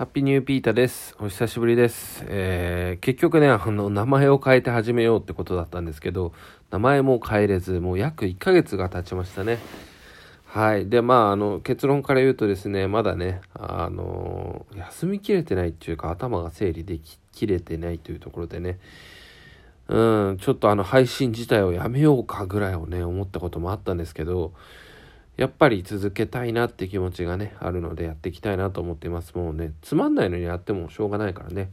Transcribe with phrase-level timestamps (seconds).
[0.00, 1.14] ハッピーニューピータです。
[1.20, 2.24] お久しぶりです。
[2.26, 6.32] えー、結局ね、あの、名前を変えて始めようってことだったんですけど、
[6.70, 9.58] 名前も変えれず、もう約1ヶ月が経ちましたね。
[10.46, 10.88] はい。
[10.88, 18.78] で、まあ、あの、結論から言うとですね、まだね、あの、休みきれてないっていうか、頭が整理でききれてないというところでね、
[19.88, 20.00] う
[20.32, 24.54] ん、ちょっとあの、配信自体をやめようかぐらいをね、思ったこともあったんですけど、
[25.40, 29.34] やっぱり続けたいなって気持ちがね、あるのでやっていきたいなと思っています。
[29.34, 31.70] もうね、つまんないのにやってもしょうがないからね。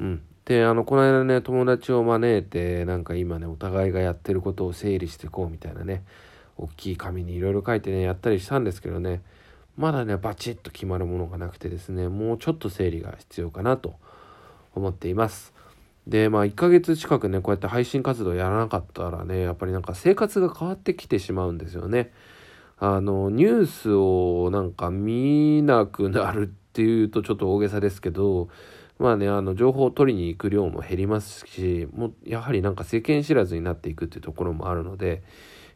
[0.00, 0.22] うん。
[0.46, 6.02] で、あの、この間ね、友達を招いて、なんか今ね、お互いがやってることを整理していこうみたいなね、
[6.58, 9.22] 大きい紙にいろいろ書いてね、やったりしたんですけどね、
[9.76, 13.94] まだね、バチッと決まるものがなくてですね、もうちょっと整理が必要かなと
[14.74, 15.54] 思っています。
[16.08, 22.10] で、まあ、1ヶ月近くね、こうやって配信活動やらなかったらね、やっぱりなんか生活が変わってきてしまうんですよね。
[22.84, 28.48] あの、ニュースをなんか見なくなるっていうとちょっと大げさですけど、
[28.98, 35.22] まあね、あの、情報を取りに行く量も減りますし、もう、やはりなんか世間知らずになっていくっていうところもあるので、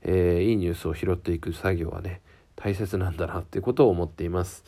[0.00, 2.22] えー、いいニュースを拾っていく作業はね、
[2.56, 4.64] 大切なんだなっていうことを思っています。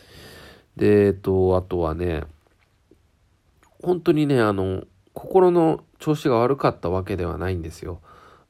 [0.76, 2.24] で、えっと、あとはね、
[3.82, 4.82] 本当にね、あの、
[5.14, 8.02] 心の調子が悪かったわけではないんですよ。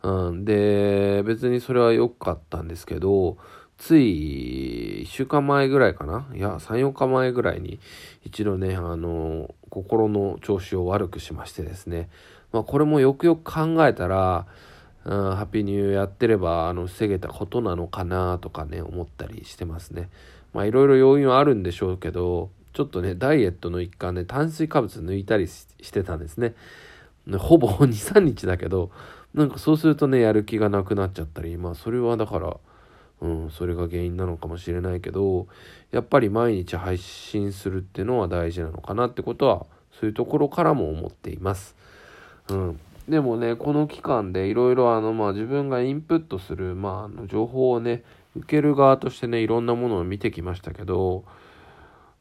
[0.02, 3.38] うん、で、別にそれは良かったんですけど、
[3.78, 6.26] つい1週間前ぐらいかな？
[6.34, 7.78] いや、3、4日前ぐらいに
[8.24, 12.08] 一度ね、あの、心の調子を悪くしましてですね。
[12.52, 14.46] まあこれもよくよく考えたら、
[15.04, 20.08] うん、ハッピーニューやってれば、あの、防げたことなのかなとかね、思ったりしてますね。
[20.52, 26.54] まあいろいろ要因はあるんでしょうけど、ちょっとね、ダイエットの一環で炭水化物抜いたりしてたんですね。
[27.38, 28.90] ほぼ 2、3日だけど、
[29.34, 32.56] なんかそうするとね、やる気がなくなっちゃったり、まあそれはだから、
[33.20, 35.46] うん、それが原因なのかもしれないけど
[35.90, 41.74] やっぱり毎日配信するっていうのは大事なのかなってことはそういうところからも思っています。
[42.48, 48.04] うん、でもねこの期間でいろいろあの、まあ、自分がインプットする、まあ、あの情報をね
[48.36, 51.24] 受ける側としてねいろんなものを見てきましたけど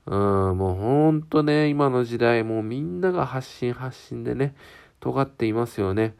[0.05, 4.55] うんもうほんとね今の時代もうみんなが発信発信でね
[4.99, 6.15] 尖っていますよね。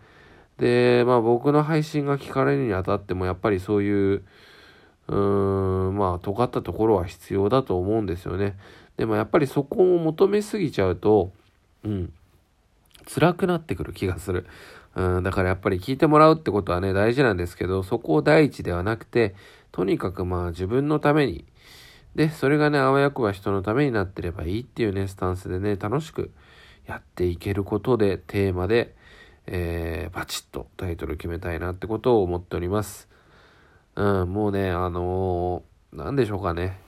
[0.57, 4.23] でまあ僕の配信が聞かれるにあたってもやっぱりそういう
[5.07, 8.57] うーん、まあ、尖ったところは必要だと思うんですよね。
[8.97, 11.31] でもやっぱりそこを求めすぎちゃうと、
[11.83, 12.13] うん、
[13.13, 14.45] 辛くなってくる気がする。
[14.95, 19.35] うん、だからやっぱり聞いてもらうってことはね、大事なんですけど、そこを第一ではなくて、
[19.71, 21.45] とにかくまあ自分のために、
[22.15, 26.31] で、それがね、あわよくば人のためになってればいいっていうね、スタンスでね、楽しく
[26.87, 28.95] やっていけることで、テーマで、
[29.47, 33.09] えー、バチッとタイトル決めたいなってことを思っております。
[33.95, 36.79] うん、もうね、あのー、なんでしょうかね。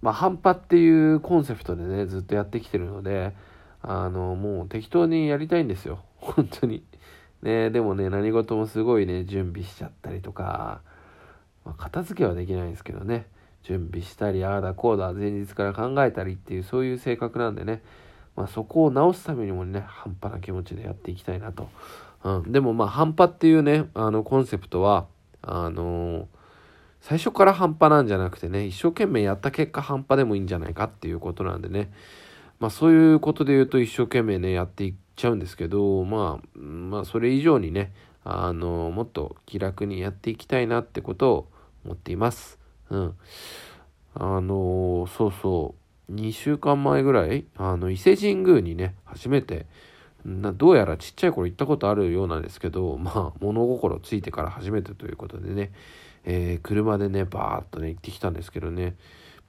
[0.00, 3.32] まあ、半端っていうコンセプトでね、ずっとやってきてるので、
[3.82, 6.00] あのー、もう適当にやりたいんですよ。
[6.18, 6.84] 本当に。
[7.42, 10.80] ね、でもね、何事もすごいね、準備しちゃったりとか、
[11.64, 13.26] まあ、片付けはできないんですけどね、
[13.62, 17.82] 準備したり、ああだこうだ、前日から考えたりっていう、そういう性格なんでね、
[18.34, 21.68] まあ、そこを直すためにもね、半端な気持ちでやっていきたいなと。
[22.24, 25.06] うん、でもまあ、半端っていうね、あの、コンセプトは、
[25.42, 26.28] あの
[27.00, 31.92] 最初から半端なんじゃなくてね、一生懸命やった結果半端でもいいんじゃないかっていうことなんでね。
[32.60, 37.92] まあそういうことで言うと一生懸命ね、やっていっちゃうんですけど、まあ、まあそれ以上にね、
[38.24, 41.48] あのもっと気楽にやっていきたいなってことを
[41.84, 42.60] 思っています。
[42.88, 43.14] うん。
[44.14, 45.74] あのそうそ
[46.08, 49.66] う、2週間前ぐらい、あの、伊勢神宮にね、初めて、
[50.24, 55.72] などうやらちっちゃい頃行ったことあるようなんですけど、まあ、物心ついてから初めてということでね、
[56.24, 58.94] えー、車でね、バーッとね、行ってきたんですけどね、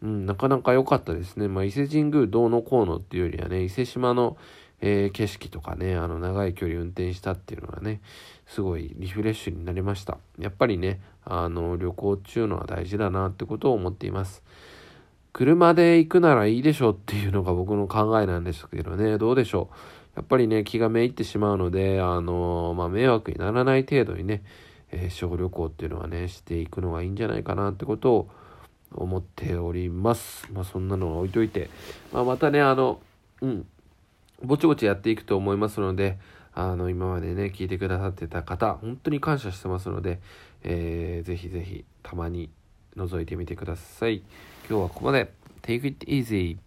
[0.01, 1.47] うん、なかなか良かったですね。
[1.47, 4.38] まあ、伊勢神宮どうのこうのっていうよりはね、伊勢島の、
[4.81, 8.01] えー、景色とかね、あの、長い距離運転したっていうのはね、
[8.47, 10.17] すごいリフレッシュになりました。
[10.40, 14.44] やっぱりね、あの、旅行っていうのは大事だなってことを思っています。
[15.31, 19.75] 車で行くならいいでしょうっていうのが僕の考えなんですけどね、どうでしょう？
[20.15, 24.43] やっぱりね、気がめいってしまうので、あの、まあ、迷惑にならない程度にね、
[24.91, 28.29] えー、小旅行っていうのはね、していくのがいいんじゃないかなってことを
[28.93, 30.47] 思っております。
[30.53, 31.69] まあ、そんなのは置いといて、
[32.11, 33.01] まあ、またね、あの、
[33.41, 33.65] うん、
[34.43, 36.19] ぼちぼちやっていくと思いますので、
[36.53, 40.19] あの、今までね、聞いてくださってた方、本当に感謝してますので、
[40.63, 42.51] えー、ぜひぜひ、たまに
[42.95, 44.17] 覗いてみてください。
[44.69, 45.33] 今日はここまで。
[45.63, 46.57] Take it easy.